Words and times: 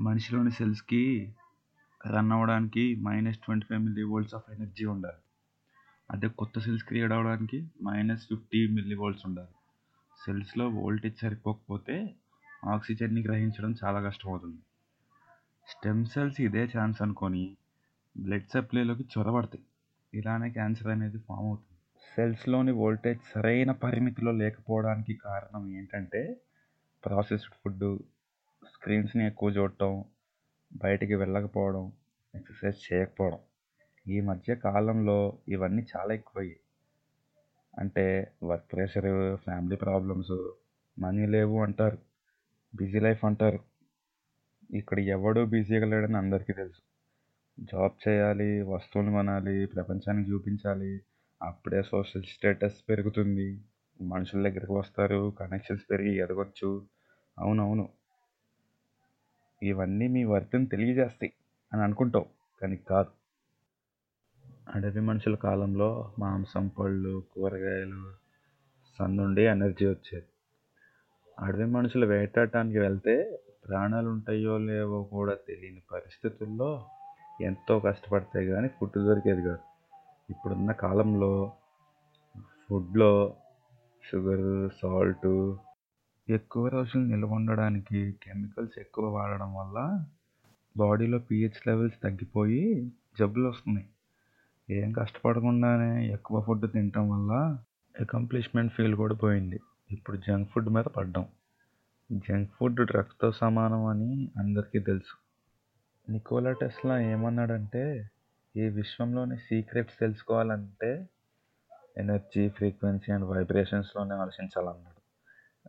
మనిషిలోని 0.00 0.50
సెల్స్కి 0.50 1.34
రన్ 2.08 2.32
అవ్వడానికి 2.32 2.96
minus 3.02 3.38
twenty 3.38 3.66
five 3.66 3.82
millivolts 4.02 4.34
of 4.34 4.50
energy 4.50 4.84
ఉండాలి. 4.84 5.22
అదే 6.10 6.28
కొత్త 6.28 6.58
సెల్స్ 6.58 6.84
క్రియేట్ 6.84 7.12
అవ్వడానికి 7.12 7.70
మైనస్ 7.84 8.28
ఫిఫ్టీ 8.28 8.66
మిల్లీ 8.66 8.94
వోల్ట్స్ 8.94 9.26
ఉండాలి. 9.26 9.54
సెల్స్లో 10.24 10.68
వోల్టేజ్ 10.68 11.18
సరిపోకపోతే 11.18 12.16
ఆక్సిజన్ని 12.64 13.22
గ్రహించడం 13.22 13.74
చాలా 13.84 14.02
కష్టమవుతుంది. 14.02 14.62
స్టెమ్ 15.68 16.06
సెల్స్ 16.06 16.40
ఇదే 16.40 16.64
ఛాన్స్ 16.64 17.02
అనుకొని 17.02 17.56
బ్లడ్ 18.16 18.48
సప్లైలోకి 18.48 19.04
చొరబడతాయి 19.18 19.64
ఇలానే 20.12 20.50
క్యాన్సర్ 20.50 20.88
అనేది 20.88 21.18
ఫామ్ 21.18 21.46
అవుతుంది. 21.46 21.68
సెల్స్లోని 22.16 22.72
వోల్టేజ్ 22.72 23.20
సరైన 23.34 23.72
పరిమితిలో 23.72 24.32
లేకపోవడానికి 24.32 25.14
కారణం 25.14 25.76
ఏంటంటే 25.76 26.42
ప్రాసెస్డ్ 27.04 27.54
ఫుడ్ 27.62 27.98
స్క్రీన్స్ని 28.82 29.26
ఎక్కువ 29.26 29.50
చూడటం 29.50 30.04
బయటికి 30.72 31.14
వెళ్ళకపోవడం 31.14 31.92
ఎక్సర్సైజ్ 32.34 32.92
చేయకపోవడం 32.92 33.38
ఈ 34.08 34.20
మధ్య 34.20 34.54
కాలంలో 34.54 35.38
ఇవన్నీ 35.48 35.86
చాలా 35.96 36.14
ఎక్కువయ్యాయి. 36.14 36.60
అంటే 37.78 38.34
work 38.42 38.72
pressure 38.72 39.36
family 39.36 39.76
problems 39.76 40.34
money 40.98 41.26
లేవు 41.26 41.62
అంటారు 41.62 41.98
బిజీ 42.74 43.00
లైఫ్ 43.00 43.24
అంటారు. 43.24 43.60
ఇక్కడ 44.70 44.98
ఎవడు 44.98 45.44
బిజీగా 45.44 45.86
లేడని 45.86 46.16
అందరికీ 46.16 46.52
తెలుసు. 46.52 46.82
జాబ్ 47.60 48.08
చేయాలి 48.08 48.62
వస్తువులు 48.62 49.10
కొనాలి 49.10 49.66
ప్రపంచానికి 49.66 50.30
చూపించాలి 50.30 51.00
అప్పుడే 51.42 51.82
సోషల్ 51.82 52.22
స్టేటస్ 52.22 52.88
పెరుగుతుంది 52.88 53.64
మనుషుల 54.02 54.48
దగ్గరికి 54.48 54.72
వస్తారు 54.72 55.36
కనెక్షన్స్ 55.38 55.82
పెరిగి 55.90 56.16
ఎదగొచ్చు. 56.16 56.88
అవునవును. 57.38 58.01
ఇవన్నీ 59.62 60.08
మీ 60.08 60.24
వర్తిని 60.24 60.66
తెలియజేస్తాయి 60.66 61.32
అని 61.72 61.82
అనుకుంటావు 61.82 62.26
కానీ 62.62 62.76
కాదు. 62.76 63.08
అడవి 64.74 65.00
మనుషుల 65.00 65.34
కాలంలో 65.34 66.12
మాంసం 66.18 66.68
పళ్ళు 66.68 67.22
కూరగాయలు 67.34 68.12
సందుండి 68.98 69.42
ఎనర్జీ 69.42 69.86
వచ్చేది. 69.86 70.26
అడవి 71.38 71.66
మనుషులు 71.66 72.06
వేటాడటానికి 72.06 72.78
వెళ్తే 72.78 73.40
ప్రాణాలు 73.68 74.08
ఉంటాయో 74.08 74.58
లేవో 74.58 75.02
కూడా 75.02 75.34
తెలియని 75.34 75.82
పరిస్థితుల్లో 75.92 76.86
ఎంతో 77.40 77.80
కష్టపడితే 77.80 78.46
కానీ 78.46 78.68
ఫుడ్ 78.68 78.98
దొరికేది 78.98 79.42
కాదు. 79.42 79.58
ఇప్పుడున్న 80.30 80.72
కాలంలో 80.72 81.52
ఫుడ్లో 82.68 83.36
షుగర్ 84.04 84.72
సాల్టు 84.82 85.58
ఎక్కువ 86.28 86.68
రోజులు 86.68 87.04
నిల్వ 87.04 87.28
ఉండడానికి 87.28 88.14
కెమికల్స్ 88.22 88.78
ఎక్కువ 88.78 89.14
వాడడం 89.14 89.54
వల్ల 89.54 90.04
బాడీలో 90.76 91.18
పిహెచ్ 91.18 91.68
లెవెల్స్ 91.68 92.02
తగ్గిపోయి 92.02 92.92
జబ్బులు 93.18 93.48
వస్తున్నాయి 93.48 93.88
ఏం 94.70 94.92
కష్టపడకుండానే 94.92 96.06
ఎక్కువ 96.06 96.42
ఫుడ్ 96.42 96.72
తినటం 96.72 97.10
వల్ల 97.10 97.58
అకంప్లిష్మెంట్ 98.00 98.72
ఫీల్ 98.72 98.94
కూడా 98.94 99.14
పోయింది. 99.14 99.60
ఇప్పుడు 99.90 100.16
జంక్ 100.16 100.50
ఫుడ్ 100.50 100.68
మీద 100.68 100.84
పడ్డాం. 100.84 101.26
జంక్ 102.12 102.50
ఫుడ్ 102.52 102.86
డ్రగ్స్తో 102.86 103.32
సమానం 103.32 103.86
అని 103.86 104.30
అందరికీ 104.38 104.78
తెలుసు. 104.78 105.14
నికోలా 106.10 106.52
టెస్లా 106.52 107.00
ఏమన్నాడంటే 107.00 108.10
ఈ 108.56 108.60
విశ్వంలోని 108.60 109.36
సీక్రెట్స్ 109.36 109.98
తెలుసుకోవాలంటే 109.98 111.08
ఎనర్జీ 111.98 112.48
ఫ్రీక్వెన్సీ 112.48 113.12
అండ్ 113.12 113.24
వైబ్రేషన్స్లోనే 113.24 114.14
ఆలోచించాలన్నాడు. 114.14 115.01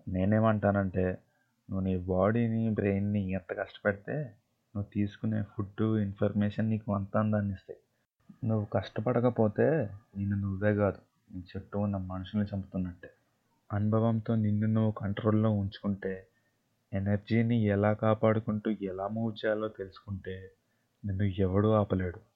నేనేమంటానంటే 0.07 1.05
నువ్వు 1.69 1.79
నీ 1.79 1.97
బాడీని 1.97 2.69
బ్రెయిన్ని 2.69 3.31
ఎంత 3.31 3.53
కష్టపెడితే 3.53 4.13
నువ్వు 4.75 4.89
తీసుకునే 4.93 5.43
ఫుడ్ 5.43 5.81
ఇన్ఫర్మేషన్ 5.81 6.69
నీకు 6.69 6.95
అంత 6.95 7.17
అందాన్ని 7.17 7.53
ఇస్తాయి. 7.53 7.79
నువ్వు 8.43 8.65
కష్టపడకపోతే 8.65 9.89
నిన్ను 10.17 10.37
నువ్వే 10.37 10.75
కాదు. 10.75 10.97
నీ 11.31 11.43
చుట్టూ 11.57 11.79
ఉన్న 11.79 11.97
మనుషుల్ని 11.97 12.55
చంపుతున్నట్టే. 12.55 13.09
అనుభవంతో 13.73 14.35
నిన్ను 14.35 14.67
నువ్వు 14.67 14.91
కంట్రోల్లో 14.91 15.51
ఉంచుకుంటే 15.51 16.27
ఎనర్జీని 16.93 17.63
ఎలా 17.65 17.93
కాపాడుకుంటూ 17.93 18.71
ఎలా 18.71 19.07
మూవ్ 19.07 19.45
చేయాలో 19.45 19.67
తెలుసుకుంటే 19.67 20.51
నిన్ను 21.05 21.23
ఎవడూ 21.23 21.71
ఆపలేడు. 21.71 22.32